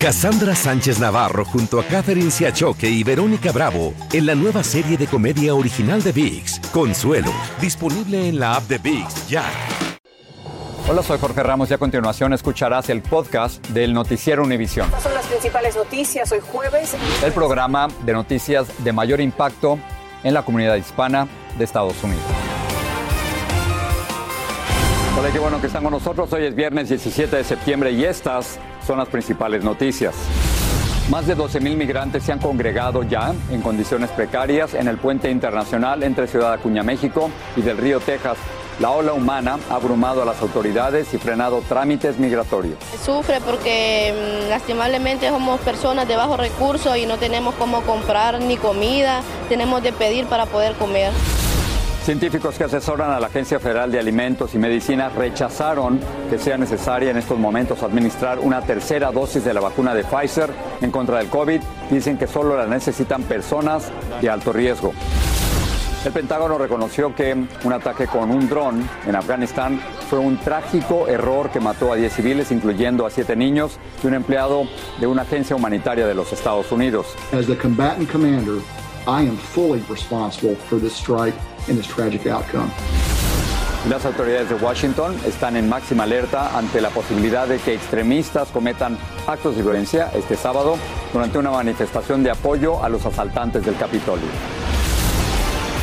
[0.00, 5.08] Cassandra Sánchez Navarro junto a Catherine Siachoque y Verónica Bravo en la nueva serie de
[5.08, 9.42] comedia original de VIX, Consuelo, disponible en la app de VIX ya.
[10.88, 14.86] Hola, soy Jorge Ramos y a continuación escucharás el podcast del Noticiero Univisión.
[14.86, 16.94] Estas son las principales noticias hoy jueves.
[17.24, 19.80] El programa de noticias de mayor impacto
[20.22, 21.26] en la comunidad hispana
[21.58, 22.22] de Estados Unidos.
[25.18, 26.32] Hola, qué bueno que están con nosotros.
[26.32, 30.14] Hoy es viernes 17 de septiembre y estas son las principales noticias.
[31.10, 36.02] Más de 12.000 migrantes se han congregado ya en condiciones precarias en el puente internacional
[36.02, 38.38] entre Ciudad Acuña, México y del río Texas.
[38.80, 42.78] La ola humana ha abrumado a las autoridades y frenado trámites migratorios.
[43.04, 48.56] Sufre porque mm, lastimablemente somos personas de bajos recursos y no tenemos cómo comprar ni
[48.56, 49.20] comida,
[49.50, 51.12] tenemos de pedir para poder comer.
[52.08, 57.10] Científicos que asesoran a la Agencia Federal de Alimentos y Medicinas rechazaron que sea necesaria
[57.10, 60.48] en estos momentos administrar una tercera dosis de la vacuna de Pfizer
[60.80, 61.60] en contra del COVID.
[61.90, 64.94] Dicen que solo la necesitan personas de alto riesgo.
[66.02, 71.50] El Pentágono reconoció que un ataque con un dron en Afganistán fue un trágico error
[71.50, 74.66] que mató a 10 civiles, incluyendo a 7 niños y un empleado
[74.98, 77.08] de una agencia humanitaria de los Estados Unidos.
[77.34, 78.62] As the combatant commander,
[79.06, 81.34] I am fully responsible for this strike
[81.68, 82.70] and this tragic outcome.
[83.88, 88.98] Las autoridades de Washington están en máxima alerta ante la posibilidad de que extremistas cometan
[89.26, 90.76] actos de violencia este sábado
[91.12, 94.26] durante una manifestación de apoyo a los asaltantes del Capitolio.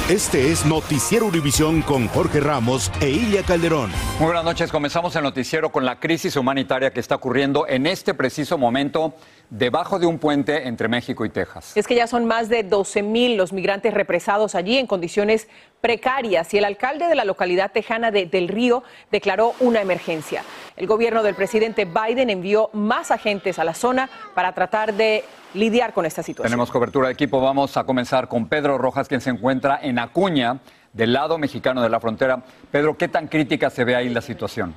[0.10, 3.90] Este es Noticiero Univisión con Jorge Ramos e Ilia Calderón.
[4.20, 4.72] Muy buenas noches.
[4.72, 9.16] Comenzamos el noticiero con la crisis humanitaria que está ocurriendo en este preciso momento
[9.50, 11.76] debajo de un puente entre México y Texas.
[11.76, 15.48] Es que ya son más de 12 mil los migrantes represados allí en condiciones
[15.82, 20.44] precarias y el alcalde de la localidad tejana de Del Río declaró una emergencia.
[20.78, 25.24] El gobierno del presidente Biden envió más agentes a la zona para tratar de
[25.56, 26.50] lidiar con esta situación.
[26.50, 27.42] Tenemos cobertura de equipo.
[27.42, 30.60] Vamos a comenzar con Pedro Rojas, quien se encuentra en Acuña,
[30.94, 32.44] del lado mexicano de la frontera.
[32.72, 34.76] Pedro, ¿qué tan crítica se ve ahí la situación?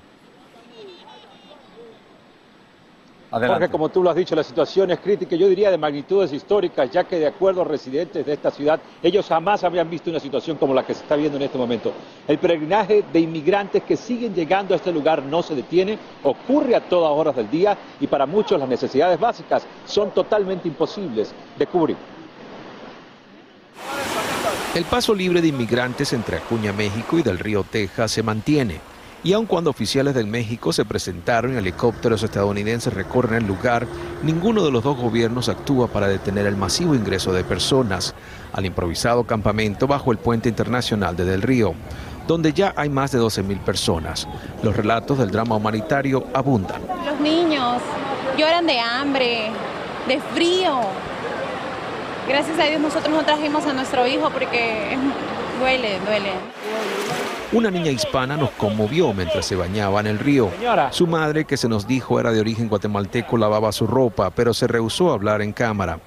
[3.31, 3.55] Adelante.
[3.55, 6.91] Jorge, como tú lo has dicho, la situación es crítica, yo diría de magnitudes históricas,
[6.91, 10.57] ya que de acuerdo a residentes de esta ciudad, ellos jamás habían visto una situación
[10.57, 11.93] como la que se está viendo en este momento.
[12.27, 16.81] El peregrinaje de inmigrantes que siguen llegando a este lugar no se detiene, ocurre a
[16.81, 21.97] todas horas del día y para muchos las necesidades básicas son totalmente imposibles de cubrir.
[24.75, 28.81] El paso libre de inmigrantes entre Acuña, México y del río Texas se mantiene.
[29.25, 33.87] Y aun cuando oficiales del México se presentaron y helicópteros estadounidenses recorren el lugar,
[34.23, 38.15] ninguno de los dos gobiernos actúa para detener el masivo ingreso de personas
[38.53, 41.75] al improvisado campamento bajo el puente internacional de Del Río,
[42.29, 44.29] donde ya hay más de 12.000 personas.
[44.63, 46.81] Los relatos del drama humanitario abundan.
[47.05, 47.83] Los niños
[48.39, 49.51] lloran de hambre,
[50.07, 50.81] de frío.
[52.29, 54.97] Gracias a Dios nosotros no trajimos a nuestro hijo porque
[55.59, 56.33] duele, duele.
[57.51, 60.51] Una niña hispana nos conmovió mientras se bañaba en el río.
[60.93, 64.67] Su madre, que se nos dijo era de origen guatemalteco, lavaba su ropa, pero se
[64.67, 65.99] rehusó a hablar en cámara.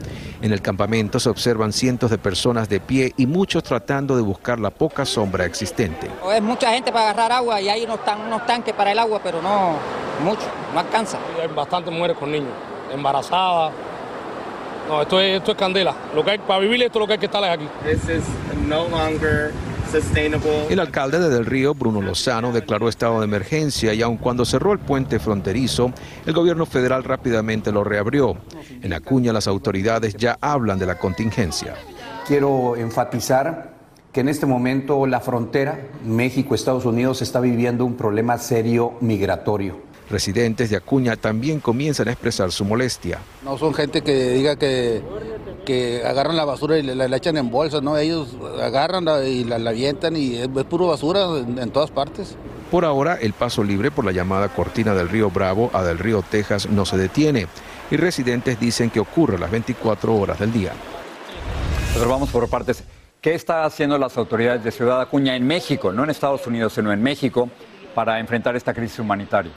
[0.44, 4.60] En el campamento se observan cientos de personas de pie y muchos tratando de buscar
[4.60, 6.12] la poca sombra existente.
[6.32, 9.20] Es mucha gente para agarrar agua y hay unos, tan- unos tanques para el agua,
[9.24, 9.78] pero no
[10.24, 10.44] mucho,
[10.76, 11.18] no alcanza.
[11.42, 12.54] Hay bastantes mujeres con niños,
[12.94, 13.74] embarazadas.
[14.88, 15.96] No, esto es, esto es candela.
[16.14, 17.68] Lo que hay, para vivir esto lo que hay que estar es aquí.
[20.70, 24.72] El alcalde de Del Río, Bruno Lozano, declaró estado de emergencia y aun cuando cerró
[24.72, 25.92] el puente fronterizo,
[26.26, 28.38] el gobierno federal rápidamente lo reabrió.
[28.82, 31.76] En Acuña las autoridades ya hablan de la contingencia.
[32.26, 33.74] Quiero enfatizar
[34.14, 39.92] que en este momento la frontera México-Estados Unidos está viviendo un problema serio migratorio.
[40.10, 43.20] Residentes de Acuña también comienzan a expresar su molestia.
[43.44, 45.02] No son gente que diga que,
[45.66, 47.98] que agarran la basura y la, la echan en bolsas, ¿no?
[47.98, 48.30] Ellos
[48.62, 52.36] agarran la- y la, la avientan y es, es puro basura en, en todas partes.
[52.72, 56.24] Por ahora, el paso libre por la llamada cortina del río Bravo a del río
[56.30, 57.48] Texas no se detiene
[57.92, 60.72] y residentes dicen que ocurre a las 24 horas del día.
[61.94, 62.84] Pero vamos por partes.
[63.20, 66.92] ¿Qué están haciendo las autoridades de Ciudad Acuña en México, no en Estados Unidos, sino
[66.92, 67.50] en México,
[67.94, 69.52] para enfrentar esta crisis humanitaria?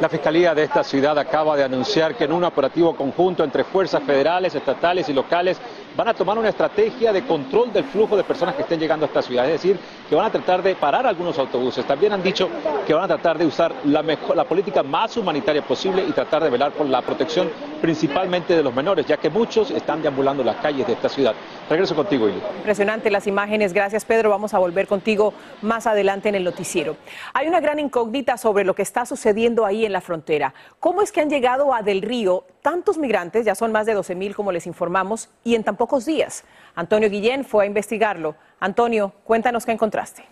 [0.00, 4.02] La Fiscalía de esta ciudad acaba de anunciar que en un operativo conjunto entre fuerzas
[4.02, 5.58] federales, estatales y locales
[5.96, 9.08] van a tomar una estrategia de control del flujo de personas que estén llegando a
[9.08, 9.78] esta ciudad, es decir,
[10.08, 11.86] que van a tratar de parar algunos autobuses.
[11.86, 12.48] También han dicho
[12.86, 14.02] que van a tratar de usar la,
[14.44, 17.50] política más humanitaria posible y tratar de velar por la protección
[17.80, 21.34] principalmente de los menores, ya que muchos están deambulando las calles de esta ciudad.
[21.68, 22.40] Regreso contigo, Ili.
[22.58, 23.72] Impresionante las imágenes.
[23.72, 24.30] Gracias, Pedro.
[24.30, 25.32] Vamos a volver contigo
[25.62, 26.96] más adelante en el noticiero.
[27.32, 30.54] Hay una gran incógnita sobre lo que está sucediendo ahí en la frontera.
[30.78, 33.46] ¿Cómo es que han llegado a Del Río tantos migrantes?
[33.46, 36.42] Ya son más de 12 mil, como les informamos, y en tan pocos días.
[36.74, 38.34] Antonio Guillén fue a investigarlo.
[38.58, 40.24] Antonio, cuéntanos qué encontraste.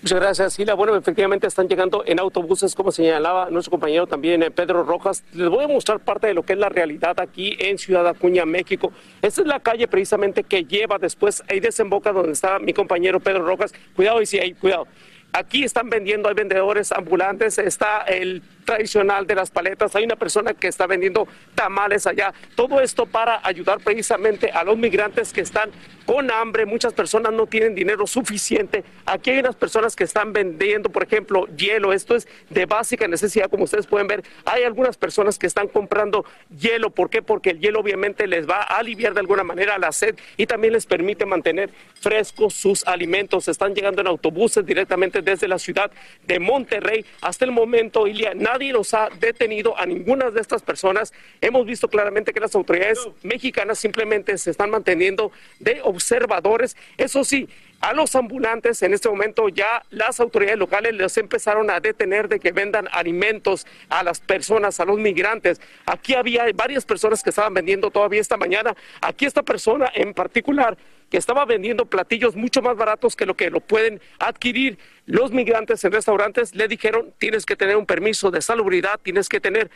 [0.00, 0.72] Muchas gracias, Sila.
[0.72, 5.22] Bueno, efectivamente están llegando en autobuses, como señalaba nuestro compañero también, eh, Pedro Rojas.
[5.34, 8.46] Les voy a mostrar parte de lo que es la realidad aquí en Ciudad Acuña,
[8.46, 8.90] México.
[9.20, 13.44] Esta es la calle precisamente que lleva después, ahí desemboca donde está mi compañero Pedro
[13.44, 13.74] Rojas.
[13.94, 14.86] Cuidado, y sí, ahí, cuidado.
[15.34, 20.54] Aquí están vendiendo, hay vendedores ambulantes, está el tradicional de las paletas, hay una persona
[20.54, 22.32] que está vendiendo tamales allá.
[22.54, 25.70] Todo esto para ayudar precisamente a los migrantes que están
[26.06, 28.84] con hambre, muchas personas no tienen dinero suficiente.
[29.06, 31.92] Aquí hay unas personas que están vendiendo, por ejemplo, hielo.
[31.92, 34.24] Esto es de básica necesidad, como ustedes pueden ver.
[34.44, 36.24] Hay algunas personas que están comprando
[36.58, 36.90] hielo.
[36.90, 37.22] ¿Por qué?
[37.22, 40.72] Porque el hielo obviamente les va a aliviar de alguna manera la sed y también
[40.72, 41.70] les permite mantener
[42.00, 43.48] frescos sus alimentos.
[43.48, 45.90] Están llegando en autobuses directamente desde la ciudad
[46.26, 47.04] de Monterrey.
[47.20, 51.12] Hasta el momento, Ilia, nadie los ha detenido a ninguna de estas personas.
[51.40, 56.76] Hemos visto claramente que las autoridades mexicanas simplemente se están manteniendo de observadores.
[56.98, 57.48] Eso sí,
[57.80, 62.38] a los ambulantes en este momento ya las autoridades locales les empezaron a detener de
[62.40, 65.60] que vendan alimentos a las personas, a los migrantes.
[65.86, 68.76] Aquí había varias personas que estaban vendiendo todavía esta mañana.
[69.00, 70.76] Aquí esta persona en particular
[71.10, 75.84] que estaba vendiendo platillos mucho más baratos que lo que lo pueden adquirir los migrantes
[75.84, 79.70] en restaurantes, le dijeron tienes que tener un permiso de salubridad, tienes que tener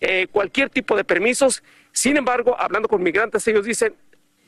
[0.00, 1.62] eh, cualquier tipo de permisos.
[1.92, 3.94] Sin embargo, hablando con migrantes, ellos dicen,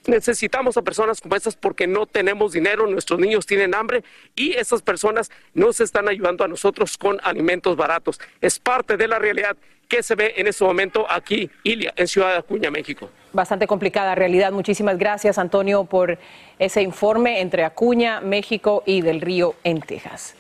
[0.07, 4.05] necesitamos a personas como estas porque no tenemos dinero, nuestros niños tienen hambre
[4.35, 8.21] y esas personas nos están ayudando a nosotros con alimentos baratos.
[8.41, 9.57] Es parte de la realidad
[9.89, 13.11] que se ve en este momento aquí, Ilia, en Ciudad de Acuña, México.
[13.33, 14.53] Bastante complicada realidad.
[14.53, 16.19] Muchísimas gracias, Antonio, por
[16.59, 20.35] ese informe entre Acuña, México y del Río en Texas.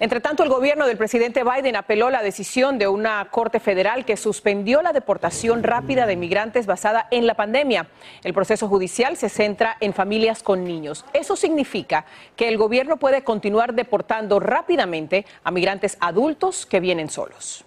[0.00, 4.16] Entre tanto, el gobierno del presidente Biden apeló la decisión de una corte federal que
[4.16, 7.86] suspendió la deportación rápida de migrantes basada en la pandemia.
[8.24, 11.04] El proceso judicial se centra en familias con niños.
[11.12, 12.06] Eso significa
[12.36, 17.64] que el gobierno puede continuar deportando rápidamente a migrantes adultos que vienen solos.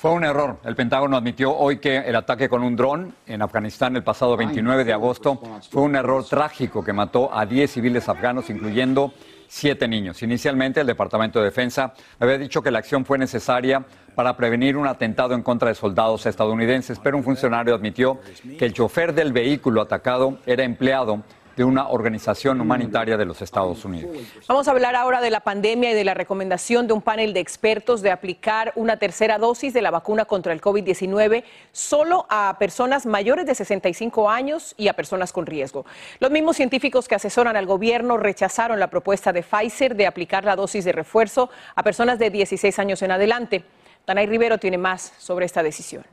[0.00, 0.56] Fue un error.
[0.64, 4.82] El Pentágono admitió hoy que el ataque con un dron en Afganistán el pasado 29
[4.82, 5.38] de agosto
[5.70, 9.12] fue un error trágico que mató a 10 civiles afganos, incluyendo
[9.46, 10.22] siete niños.
[10.22, 14.86] Inicialmente, el Departamento de Defensa había dicho que la acción fue necesaria para prevenir un
[14.86, 18.20] atentado en contra de soldados estadounidenses, pero un funcionario admitió
[18.58, 21.24] que el chofer del vehículo atacado era empleado
[21.60, 24.16] de una organización humanitaria de los Estados Unidos.
[24.48, 27.40] Vamos a hablar ahora de la pandemia y de la recomendación de un panel de
[27.40, 33.04] expertos de aplicar una tercera dosis de la vacuna contra el COVID-19 solo a personas
[33.04, 35.84] mayores de 65 años y a personas con riesgo.
[36.18, 40.56] Los mismos científicos que asesoran al gobierno rechazaron la propuesta de Pfizer de aplicar la
[40.56, 43.64] dosis de refuerzo a personas de 16 años en adelante.
[44.06, 46.04] Danay Rivero tiene más sobre esta decisión.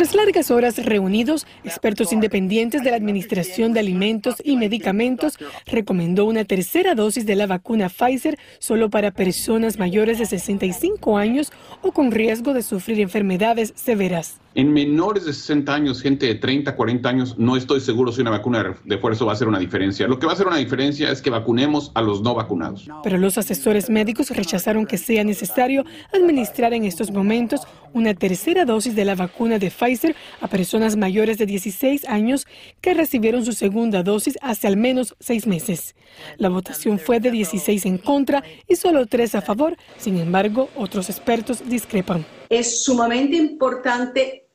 [0.00, 6.46] Tras largas horas reunidos, expertos independientes de la Administración de Alimentos y Medicamentos recomendó una
[6.46, 11.52] tercera dosis de la vacuna Pfizer solo para personas mayores de 65 años
[11.82, 14.40] o con riesgo de sufrir enfermedades severas.
[14.52, 18.30] En menores de 60 años, gente de 30, 40 años, no estoy seguro si una
[18.30, 20.08] vacuna de refuerzo va a hacer una diferencia.
[20.08, 22.88] Lo que va a hacer una diferencia es que vacunemos a los no vacunados.
[23.04, 27.60] Pero los asesores médicos rechazaron que sea necesario administrar en estos momentos
[27.92, 32.48] una tercera dosis de la vacuna de Pfizer a personas mayores de 16 años
[32.80, 35.94] que recibieron su segunda dosis hace al menos seis meses.
[36.38, 39.76] La votación fue de 16 en contra y solo tres a favor.
[39.96, 42.24] Sin embargo, otros expertos discrepan.
[42.50, 44.48] Es sumamente importante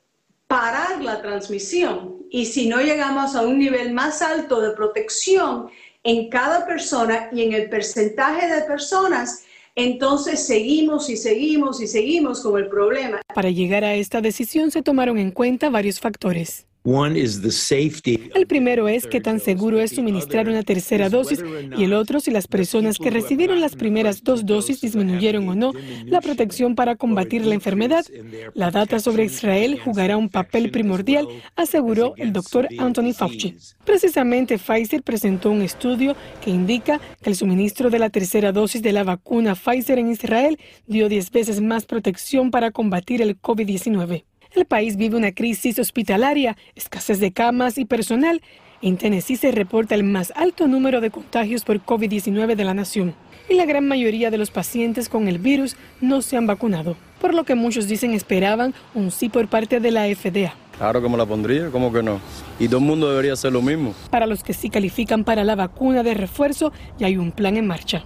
[0.47, 5.69] parar la transmisión y si no llegamos a un nivel más alto de protección
[6.03, 12.41] en cada persona y en el porcentaje de personas, entonces seguimos y seguimos y seguimos
[12.41, 13.21] con el problema.
[13.33, 16.67] Para llegar a esta decisión se tomaron en cuenta varios factores.
[18.35, 21.43] El primero es qué tan seguro es suministrar una tercera dosis
[21.75, 25.73] y el otro si las personas que recibieron las primeras dos dosis disminuyeron o no
[26.05, 28.05] la protección para combatir la enfermedad.
[28.53, 33.55] La data sobre Israel jugará un papel primordial, aseguró el doctor Anthony Fauci.
[33.83, 38.93] Precisamente Pfizer presentó un estudio que indica que el suministro de la tercera dosis de
[38.93, 44.23] la vacuna Pfizer en Israel dio 10 veces más protección para combatir el COVID-19.
[44.55, 48.41] El país vive una crisis hospitalaria, escasez de camas y personal.
[48.81, 53.15] En Tennessee se reporta el más alto número de contagios por COVID-19 de la nación
[53.49, 57.33] y la gran mayoría de los pacientes con el virus no se han vacunado, por
[57.33, 60.53] lo que muchos dicen esperaban un sí por parte de la FDA.
[60.77, 62.21] Claro que me la pondría, ¿cómo que no?
[62.57, 63.93] Y todo el mundo debería hacer lo mismo.
[64.09, 67.67] Para los que sí califican para la vacuna de refuerzo, ya hay un plan en
[67.67, 68.05] marcha.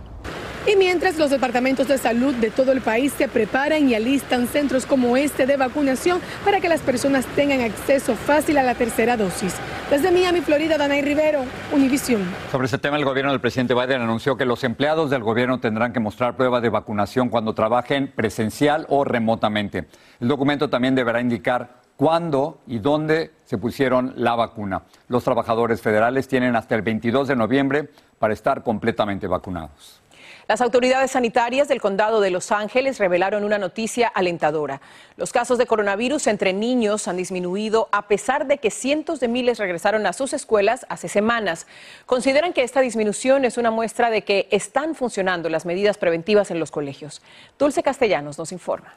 [0.67, 4.85] Y mientras los departamentos de salud de todo el país se preparan y alistan centros
[4.85, 9.55] como este de vacunación para que las personas tengan acceso fácil a la tercera dosis.
[9.89, 12.23] Desde Miami, Florida, Danay Rivero, Univisión.
[12.51, 15.93] Sobre este tema, el gobierno del presidente Biden anunció que los empleados del gobierno tendrán
[15.93, 19.87] que mostrar prueba de vacunación cuando trabajen presencial o remotamente.
[20.19, 24.83] El documento también deberá indicar cuándo y dónde se pusieron la vacuna.
[25.07, 27.89] Los trabajadores federales tienen hasta el 22 de noviembre
[28.19, 30.01] para estar completamente vacunados.
[30.49, 34.81] Las autoridades sanitarias del condado de Los Ángeles revelaron una noticia alentadora.
[35.15, 39.59] Los casos de coronavirus entre niños han disminuido a pesar de que cientos de miles
[39.59, 41.67] regresaron a sus escuelas hace semanas.
[42.07, 46.59] Consideran que esta disminución es una muestra de que están funcionando las medidas preventivas en
[46.59, 47.21] los colegios.
[47.59, 48.95] Dulce Castellanos nos informa.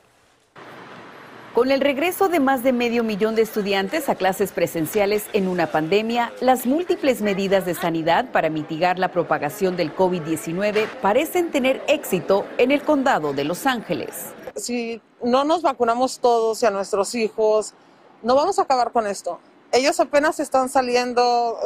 [1.54, 5.66] Con el regreso de más de medio millón de estudiantes a clases presenciales en una
[5.66, 12.46] pandemia, las múltiples medidas de sanidad para mitigar la propagación del COVID-19 parecen tener éxito
[12.56, 14.32] en el condado de Los Ángeles.
[14.56, 17.74] Si no nos vacunamos todos y a nuestros hijos,
[18.22, 19.38] no vamos a acabar con esto.
[19.72, 21.58] Ellos apenas están saliendo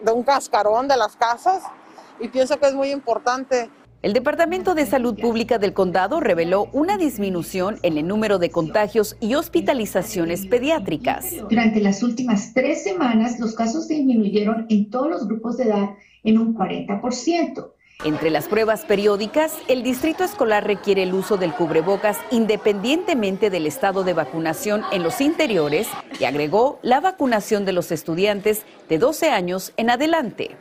[0.00, 1.62] de un cascarón de las casas
[2.18, 3.68] y pienso que es muy importante
[4.02, 9.16] el Departamento de Salud Pública del condado reveló una disminución en el número de contagios
[9.20, 11.36] y hospitalizaciones pediátricas.
[11.48, 15.90] Durante las últimas tres semanas, los casos disminuyeron en todos los grupos de edad
[16.24, 17.72] en un 40%.
[18.04, 24.02] Entre las pruebas periódicas, el distrito escolar requiere el uso del cubrebocas independientemente del estado
[24.02, 25.86] de vacunación en los interiores
[26.18, 30.56] y agregó la vacunación de los estudiantes de 12 años en adelante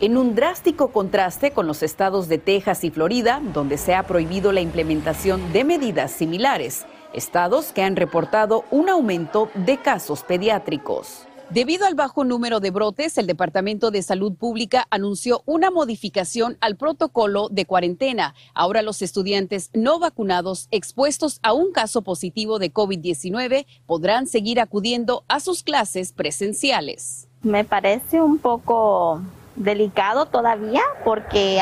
[0.00, 4.52] en un drástico contraste con los estados de Texas y Florida, donde se ha prohibido
[4.52, 11.24] la implementación de medidas similares, estados que han reportado un aumento de casos pediátricos.
[11.50, 16.76] Debido al bajo número de brotes, el Departamento de Salud Pública anunció una modificación al
[16.76, 18.34] protocolo de cuarentena.
[18.52, 25.24] Ahora los estudiantes no vacunados expuestos a un caso positivo de COVID-19 podrán seguir acudiendo
[25.26, 27.28] a sus clases presenciales.
[27.42, 29.22] Me parece un poco
[29.58, 31.60] delicado todavía porque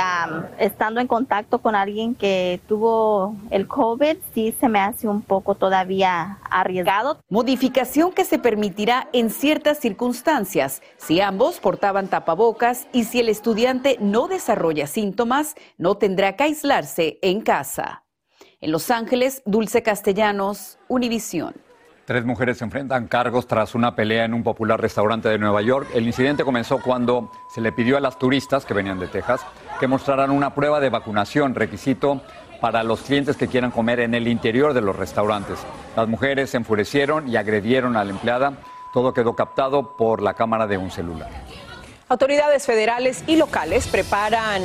[0.58, 5.54] estando en contacto con alguien que tuvo el COVID, sí se me hace un poco
[5.54, 7.18] todavía arriesgado.
[7.28, 13.96] Modificación que se permitirá en ciertas circunstancias, si ambos portaban tapabocas y si el estudiante
[14.00, 18.04] no desarrolla síntomas, no tendrá que aislarse en casa.
[18.60, 21.65] En Los Ángeles, Dulce Castellanos, Univisión.
[22.06, 25.88] Tres mujeres se enfrentan cargos tras una pelea en un popular restaurante de Nueva York.
[25.92, 29.44] El incidente comenzó cuando se le pidió a las turistas que venían de Texas
[29.80, 32.22] que mostraran una prueba de vacunación, requisito
[32.60, 35.58] para los clientes que quieran comer en el interior de los restaurantes.
[35.96, 38.52] Las mujeres se enfurecieron y agredieron a la empleada.
[38.92, 41.28] Todo quedó captado por la cámara de un celular.
[42.08, 44.62] Autoridades federales y locales preparan,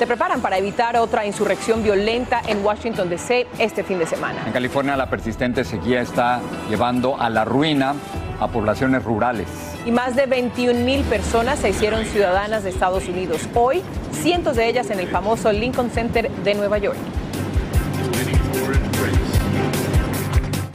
[0.00, 3.46] se preparan para evitar otra insurrección violenta en Washington, D.C.
[3.58, 4.44] este fin de semana.
[4.46, 6.40] En California la persistente sequía está
[6.70, 7.92] llevando a la ruina
[8.40, 9.46] a poblaciones rurales.
[9.84, 13.46] Y más de 21 mil personas se hicieron ciudadanas de Estados Unidos.
[13.54, 16.96] Hoy, cientos de ellas en el famoso Lincoln Center de Nueva York.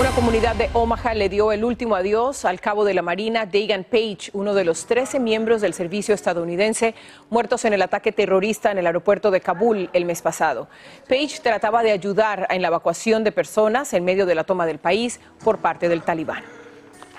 [0.00, 3.84] Una comunidad de Omaha le dio el último adiós al cabo de la Marina Dagan
[3.84, 6.94] Page, uno de los 13 miembros del servicio estadounidense
[7.28, 10.68] muertos en el ataque terrorista en el aeropuerto de Kabul el mes pasado.
[11.08, 14.78] Page trataba de ayudar en la evacuación de personas en medio de la toma del
[14.78, 16.61] país por parte del talibán.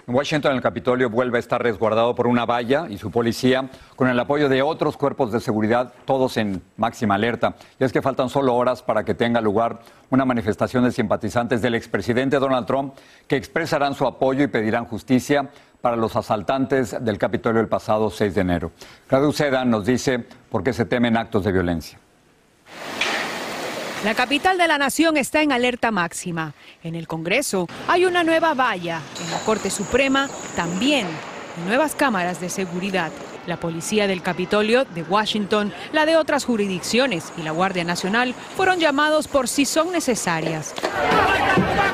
[0.06, 4.10] En Washington, el Capitolio vuelve a estar resguardado por una valla y su policía, con
[4.10, 7.56] el apoyo de otros cuerpos de seguridad, todos en máxima alerta.
[7.80, 9.80] Y es que faltan solo horas para que tenga lugar
[10.10, 12.96] una manifestación de simpatizantes del expresidente Donald Trump
[13.30, 18.36] que expresarán su apoyo y pedirán justicia para los asaltantes del Capitolio el pasado 6
[18.36, 18.72] de enero.
[19.08, 20.20] Claudio Seda nos dice
[20.50, 21.98] por qué se temen actos de violencia.
[24.04, 26.54] La capital de la nación está en alerta máxima.
[26.84, 29.00] En el Congreso hay una nueva valla.
[29.24, 31.08] En la Corte Suprema también.
[31.66, 33.12] nuevas cámaras de seguridad.
[33.48, 38.80] La policía del Capitolio de Washington, la de otras jurisdicciones y la Guardia Nacional fueron
[38.80, 40.74] llamados por si son necesarias.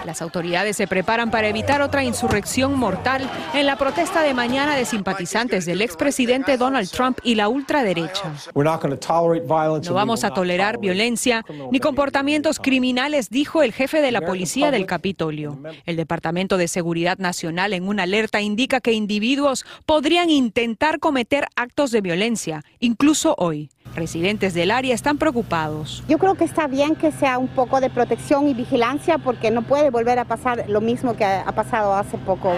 [0.05, 4.85] Las autoridades se preparan para evitar otra insurrección mortal en la protesta de mañana de
[4.85, 8.33] simpatizantes del expresidente Donald Trump y la ultraderecha.
[8.55, 14.85] No vamos a tolerar violencia ni comportamientos criminales, dijo el jefe de la policía del
[14.85, 15.59] Capitolio.
[15.85, 21.91] El Departamento de Seguridad Nacional en una alerta indica que individuos podrían intentar cometer actos
[21.91, 23.69] de violencia, incluso hoy.
[23.95, 26.03] Residentes del área están preocupados.
[26.07, 29.63] Yo creo que está bien que sea un poco de protección y vigilancia porque no
[29.63, 32.53] puede volver a pasar lo mismo que ha pasado hace poco.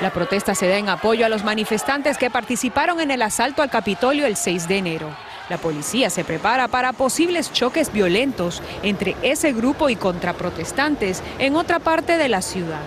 [0.00, 3.70] La protesta se da en apoyo a los manifestantes que participaron en el asalto al
[3.70, 5.08] Capitolio el 6 de enero.
[5.48, 11.78] La policía se prepara para posibles choques violentos entre ese grupo y contraprotestantes en otra
[11.78, 12.82] parte de la ciudad.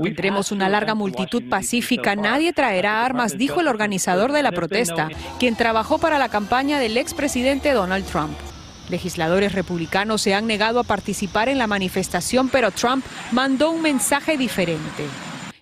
[0.00, 2.14] Tendremos una larga multitud pacífica.
[2.14, 5.08] Nadie traerá armas, dijo el organizador de la protesta,
[5.40, 8.34] quien trabajó para la campaña del expresidente Donald Trump.
[8.90, 14.36] Legisladores republicanos se han negado a participar en la manifestación, pero Trump mandó un mensaje
[14.36, 15.04] diferente.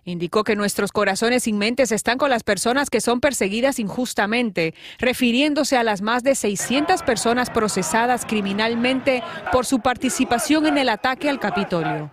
[0.05, 5.77] Indicó que nuestros corazones y mentes están con las personas que son perseguidas injustamente, refiriéndose
[5.77, 9.23] a las más de 600 personas procesadas criminalmente
[9.53, 12.11] por su participación en el ataque al Capitolio.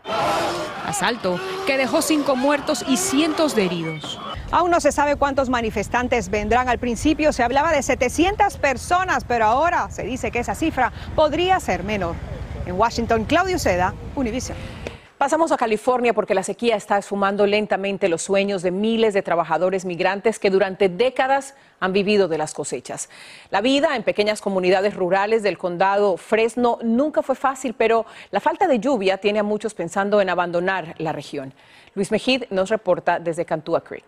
[0.89, 4.19] Asalto que dejó cinco muertos y cientos de heridos.
[4.51, 6.67] Aún no se sabe cuántos manifestantes vendrán.
[6.67, 11.60] Al principio se hablaba de 700 personas, pero ahora se dice que esa cifra podría
[11.60, 12.15] ser menor.
[12.65, 14.58] En Washington, Claudio Seda, Univision.
[15.19, 19.83] Pasamos a California porque la sequía está esfumando lentamente los sueños de miles de trabajadores
[19.83, 23.09] migrantes que durante décadas han vivido de las cosechas.
[23.49, 28.65] La vida en pequeñas comunidades rurales del condado Fresno nunca fue fácil, pero la falta
[28.65, 31.53] de lluvia tiene a muchos pensando en abandonar la región.
[31.95, 34.05] Luis Mejid nos reporta desde Cantua Creek.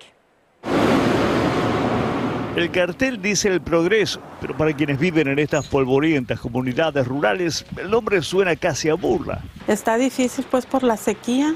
[2.54, 7.90] El cartel dice el progreso, pero para quienes viven en estas polvorientas comunidades rurales, el
[7.90, 9.42] nombre suena casi a burla.
[9.70, 11.56] Está difícil pues por la sequía,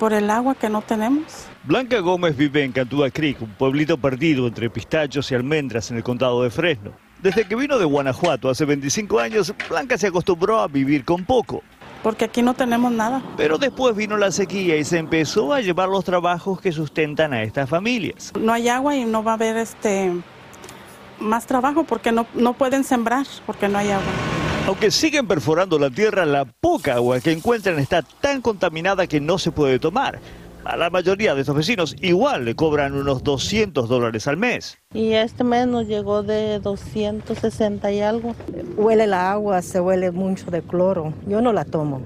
[0.00, 1.46] por el agua que no tenemos.
[1.62, 6.02] Blanca Gómez vive en Cantúa Creek, un pueblito perdido entre pistachos y almendras en el
[6.02, 6.90] condado de Fresno.
[7.22, 11.62] Desde que vino de Guanajuato hace 25 años, Blanca se acostumbró a vivir con poco.
[12.04, 13.22] Porque aquí no tenemos nada.
[13.38, 17.42] Pero después vino la sequía y se empezó a llevar los trabajos que sustentan a
[17.42, 18.30] estas familias.
[18.38, 20.12] No hay agua y no va a haber este
[21.18, 24.12] más trabajo porque no, no pueden sembrar porque no hay agua.
[24.66, 29.38] Aunque siguen perforando la tierra, la poca agua que encuentran está tan contaminada que no
[29.38, 30.20] se puede tomar.
[30.64, 34.78] A la mayoría de estos vecinos igual le cobran unos 200 dólares al mes.
[34.94, 38.34] Y este mes nos llegó de 260 y algo.
[38.76, 41.12] Huele la agua, se huele mucho de cloro.
[41.26, 42.00] Yo no la tomo.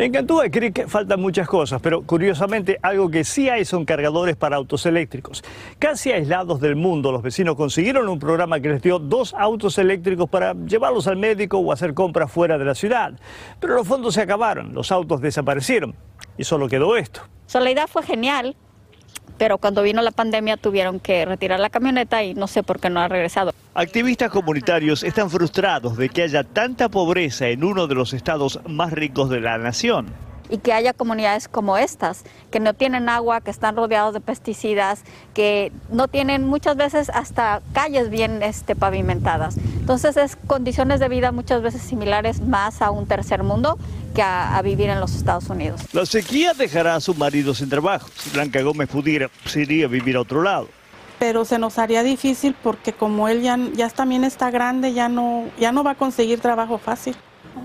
[0.00, 4.56] En Cantúa Creek faltan muchas cosas, pero curiosamente algo que sí hay son cargadores para
[4.56, 5.44] autos eléctricos.
[5.78, 10.26] Casi aislados del mundo, los vecinos consiguieron un programa que les dio dos autos eléctricos
[10.30, 13.12] para llevarlos al médico o hacer compras fuera de la ciudad.
[13.60, 15.94] Pero los fondos se acabaron, los autos desaparecieron
[16.38, 17.20] y solo quedó esto.
[17.70, 18.56] idea fue genial,
[19.40, 22.90] pero cuando vino la pandemia tuvieron que retirar la camioneta y no sé por qué
[22.90, 23.54] no ha regresado.
[23.72, 28.92] Activistas comunitarios están frustrados de que haya tanta pobreza en uno de los estados más
[28.92, 30.12] ricos de la nación
[30.50, 35.02] y que haya comunidades como estas, que no tienen agua, que están rodeados de pesticidas,
[35.34, 39.56] que no tienen muchas veces hasta calles bien este, pavimentadas.
[39.56, 43.78] Entonces es condiciones de vida muchas veces similares más a un tercer mundo
[44.14, 45.80] que a, vivir en los Estados Unidos.
[45.92, 48.08] La sequía dejará a su marido sin trabajo.
[48.16, 50.68] Si Blanca Gómez pudiera, se iría a vivir a otro lado
[51.18, 55.50] pero se nos haría difícil porque como él ya, ya también está grande, ya no,
[55.60, 57.14] ya no va a conseguir trabajo fácil.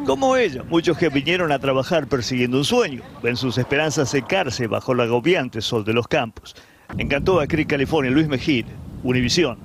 [0.06, 4.92] Como ella, muchos que vinieron a trabajar persiguiendo un sueño, ven sus esperanzas secarse bajo
[4.92, 6.56] el agobiante sol de los campos.
[6.98, 8.66] Encantó a Creek, California, Luis Mejía,
[9.04, 9.58] Univisión.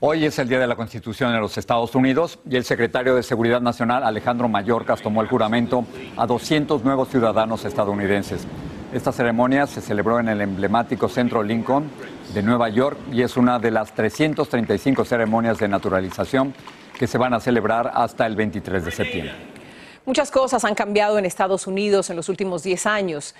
[0.00, 3.22] Hoy es el Día de la Constitución en los Estados Unidos y el secretario de
[3.22, 5.84] Seguridad Nacional, Alejandro Mayorkas, tomó el juramento
[6.16, 8.46] a 200 nuevos ciudadanos estadounidenses.
[8.92, 11.88] Esta ceremonia se celebró en el emblemático Centro Lincoln
[12.34, 16.52] de Nueva York y es una de las 335 ceremonias de naturalización
[16.98, 19.51] que se van a celebrar hasta el 23 de septiembre.
[20.04, 23.36] Muchas cosas han cambiado en Estados Unidos en los últimos 10 años.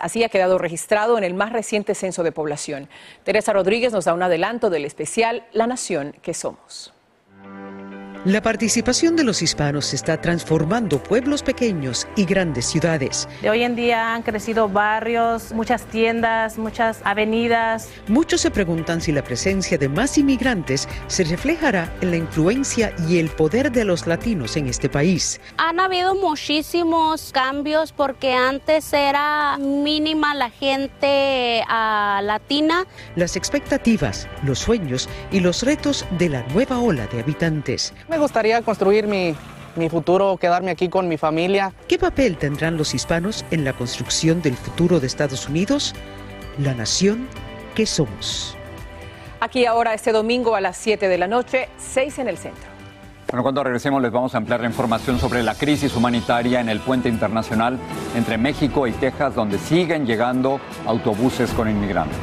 [0.00, 2.90] Así ha quedado registrado en el más reciente censo de población.
[3.24, 6.92] Teresa Rodríguez nos da un adelanto del especial La Nación que Somos.
[8.24, 13.28] La participación de los hispanos está transformando pueblos pequeños y grandes ciudades.
[13.42, 17.90] De hoy en día han crecido barrios, muchas tiendas, muchas avenidas.
[18.08, 23.18] Muchos se preguntan si la presencia de más inmigrantes se reflejará en la influencia y
[23.18, 25.38] el poder de los latinos en este país.
[25.58, 32.86] Han habido muchísimos cambios porque antes era mínima la gente uh, latina.
[33.16, 37.92] Las expectativas, los sueños y los retos de la nueva ola de habitantes.
[38.14, 39.34] Me gustaría construir mi,
[39.74, 41.72] mi futuro, quedarme aquí con mi familia.
[41.88, 45.96] ¿Qué papel tendrán los hispanos en la construcción del futuro de Estados Unidos?
[46.58, 47.26] La nación
[47.74, 48.56] que somos.
[49.40, 52.62] Aquí ahora este domingo a las 7 de la noche, 6 en el centro.
[53.32, 56.78] Bueno, cuando regresemos les vamos a ampliar la información sobre la crisis humanitaria en el
[56.78, 57.80] puente internacional
[58.14, 62.16] entre México y Texas, donde siguen llegando autobuses con inmigrantes.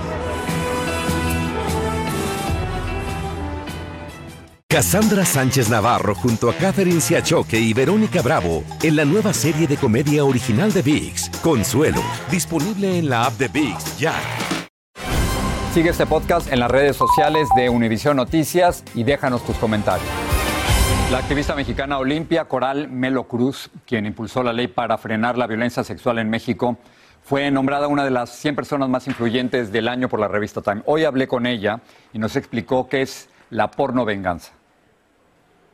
[4.72, 9.76] Cassandra Sánchez Navarro junto a Catherine Siachoque y Verónica Bravo en la nueva serie de
[9.76, 14.14] comedia original de VIX, Consuelo, disponible en la app de VIX ya.
[15.74, 20.08] Sigue este podcast en las redes sociales de Univision Noticias y déjanos tus comentarios.
[21.12, 25.84] La activista mexicana Olimpia Coral Melo Cruz, quien impulsó la ley para frenar la violencia
[25.84, 26.78] sexual en México,
[27.24, 30.82] fue nombrada una de las 100 personas más influyentes del año por la revista Time.
[30.86, 31.82] Hoy hablé con ella
[32.14, 34.54] y nos explicó qué es la porno venganza.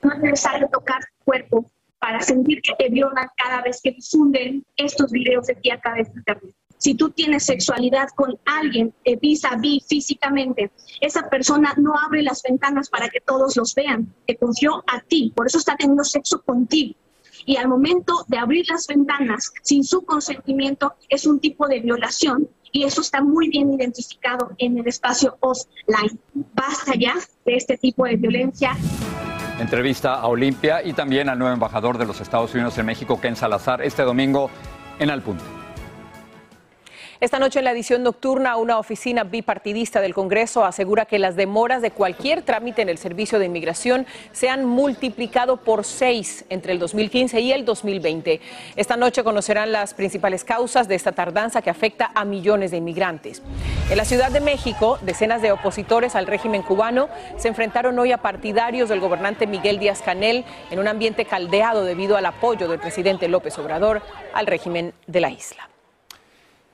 [0.04, 4.66] No es necesario tocar tu cuerpo para sentir que te violan cada vez que difunden
[4.76, 6.56] estos videos de ti a través de internet.
[6.78, 12.22] Si tú tienes sexualidad con alguien eh, vis a vis físicamente, esa persona no abre
[12.22, 14.14] las ventanas para que todos los vean.
[14.28, 16.94] Te confió a ti, por eso está teniendo sexo contigo.
[17.46, 22.48] Y al momento de abrir las ventanas sin su consentimiento es un tipo de violación
[22.72, 26.20] y eso está muy bien identificado en el espacio offline.
[26.54, 28.78] Basta ya de este tipo de violencia.
[29.60, 33.36] Entrevista a Olimpia y también al nuevo embajador de los Estados Unidos en México, Ken
[33.36, 34.52] Salazar, este domingo
[35.00, 35.57] en Al Punto.
[37.20, 41.82] Esta noche en la edición nocturna, una oficina bipartidista del Congreso asegura que las demoras
[41.82, 46.80] de cualquier trámite en el servicio de inmigración se han multiplicado por seis entre el
[46.80, 48.40] 2015 y el 2020.
[48.76, 53.42] Esta noche conocerán las principales causas de esta tardanza que afecta a millones de inmigrantes.
[53.90, 58.20] En la Ciudad de México, decenas de opositores al régimen cubano se enfrentaron hoy a
[58.20, 63.28] partidarios del gobernante Miguel Díaz Canel en un ambiente caldeado debido al apoyo del presidente
[63.28, 64.04] López Obrador
[64.36, 65.67] al régimen de la isla.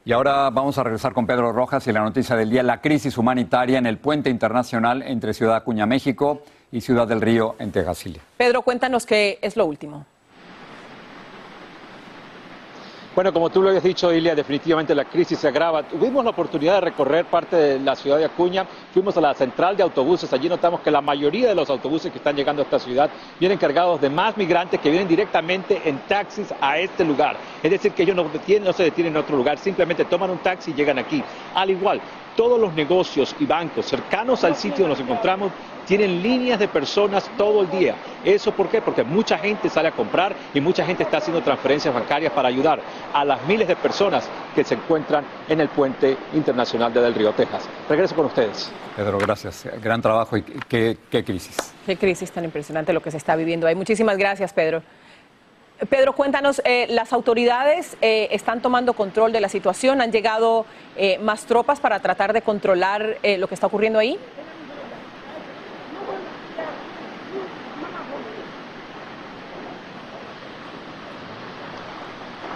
[0.05, 3.17] Y ahora vamos a regresar con Pedro Rojas y la noticia del día, la crisis
[3.17, 6.41] humanitaria en el puente internacional entre Ciudad Acuña, México
[6.73, 8.19] y Ciudad del Río en Tegasile.
[8.35, 10.05] Pedro, cuéntanos qué es lo último.
[13.15, 15.83] Bueno, como tú lo habías dicho, Ilia, definitivamente la crisis se agrava.
[15.83, 19.77] Tuvimos la oportunidad de recorrer parte de la ciudad de Acuña, fuimos a la central
[19.77, 22.79] de autobuses, allí notamos que la mayoría de los autobuses que están llegando a esta
[22.79, 27.37] ciudad vienen cargados de más migrantes que vienen directamente en taxis a este lugar.
[27.61, 30.39] Es decir, que ellos no, detienen, no se detienen en otro lugar, simplemente toman un
[30.39, 31.23] taxi y llegan aquí.
[31.53, 32.01] Al igual,
[32.35, 35.51] todos los negocios y bancos cercanos al sitio donde nos encontramos
[35.85, 37.95] tienen líneas de personas todo el día.
[38.23, 38.81] ¿Eso por qué?
[38.81, 42.79] Porque mucha gente sale a comprar y mucha gente está haciendo transferencias bancarias para ayudar
[43.13, 47.33] a las miles de personas que se encuentran en el puente internacional de Del Río,
[47.33, 47.67] Texas.
[47.89, 48.71] Regreso con ustedes.
[48.95, 49.67] Pedro, gracias.
[49.81, 51.57] Gran trabajo y qué, qué crisis.
[51.85, 53.75] Qué crisis tan impresionante lo que se está viviendo ahí.
[53.75, 54.81] Muchísimas gracias, Pedro.
[55.89, 61.17] Pedro, cuéntanos, eh, las autoridades eh, están tomando control de la situación, han llegado eh,
[61.19, 64.17] más tropas para tratar de controlar lo que está ocurriendo ahí.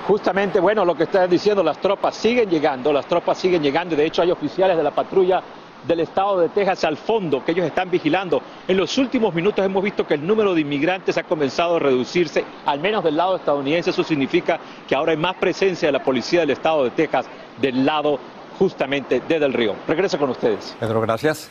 [0.08, 4.06] Justamente, bueno, lo que están diciendo, las tropas siguen llegando, las tropas siguen llegando, de
[4.06, 5.43] hecho hay oficiales de la patrulla
[5.88, 8.41] del estado de Texas al fondo que ellos están vigilando.
[8.67, 12.43] En los últimos minutos hemos visto que el número de inmigrantes ha comenzado a reducirse,
[12.65, 13.91] al menos del lado estadounidense.
[13.91, 17.26] Eso significa que ahora hay más presencia de la policía del estado de Texas
[17.62, 18.19] del lado
[18.60, 19.76] justamente de Del Río.
[19.88, 20.76] Regreso con ustedes.
[20.80, 21.50] Pedro, gracias.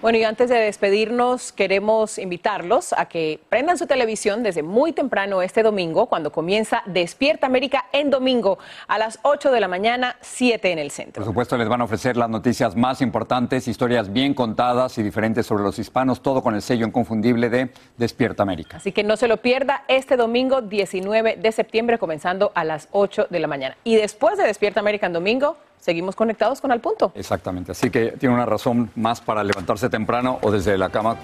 [0.00, 5.42] Bueno, y antes de despedirnos, queremos invitarlos a que prendan su televisión desde muy temprano
[5.42, 10.70] este domingo, cuando comienza Despierta América en domingo a las 8 de la mañana, 7
[10.70, 11.14] en el centro.
[11.14, 15.46] Por supuesto, les van a ofrecer las noticias más importantes, historias bien contadas y diferentes
[15.46, 18.76] sobre los hispanos, todo con el sello inconfundible de Despierta América.
[18.76, 23.26] Así que no se lo pierda este domingo 19 de septiembre, comenzando a las 8
[23.30, 23.76] de la mañana.
[23.82, 25.56] Y después de Despierta América en domingo,
[25.88, 27.12] seguimos conectados con Al Punto.
[27.14, 31.16] Exactamente, así que tiene una razón más para levantarse temprano o desde la cama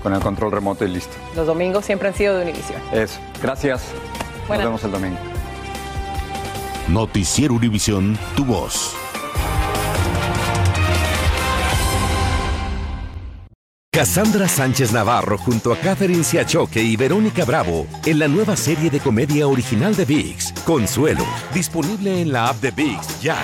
[0.00, 1.16] con el control remoto y listo.
[1.34, 2.80] Los domingos siempre han sido de Univision.
[2.92, 3.82] Eso, gracias.
[4.46, 4.70] Buenas.
[4.70, 5.18] Nos vemos el domingo.
[6.86, 8.94] Noticiero Univisión, tu voz.
[13.90, 19.00] Cassandra Sánchez Navarro junto a Catherine Siachoque y Verónica Bravo en la nueva serie de
[19.00, 23.36] comedia original de VIX, Consuelo, disponible en la app de VIX ya.